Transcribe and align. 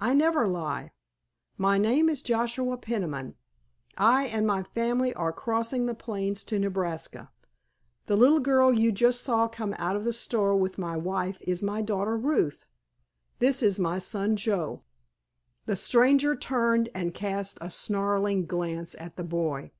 I 0.00 0.14
never 0.14 0.46
lie. 0.46 0.92
My 1.58 1.76
name 1.76 2.08
is 2.08 2.22
Joshua 2.22 2.76
Peniman. 2.78 3.34
I 3.98 4.26
and 4.28 4.46
my 4.46 4.62
family 4.62 5.12
are 5.14 5.32
crossing 5.32 5.86
the 5.86 5.92
plains 5.94 6.44
to 6.44 6.58
Nebraska. 6.60 7.32
The 8.06 8.14
little 8.14 8.38
girl 8.38 8.72
you 8.72 8.92
just 8.92 9.22
saw 9.22 9.48
come 9.48 9.74
out 9.78 9.96
of 9.96 10.04
that 10.04 10.12
store 10.12 10.54
with 10.54 10.78
my 10.78 10.96
wife 10.96 11.38
is 11.40 11.64
my 11.64 11.82
daughter 11.82 12.16
Ruth. 12.16 12.64
This 13.40 13.60
is 13.60 13.80
my 13.80 13.98
son 13.98 14.36
Joe." 14.36 14.82
The 15.66 15.74
stranger 15.74 16.36
turned 16.36 16.88
and 16.94 17.12
cast 17.12 17.58
a 17.60 17.68
snarling 17.68 18.46
glance 18.46 18.94
at 19.00 19.16
the 19.16 19.24
boy. 19.24 19.72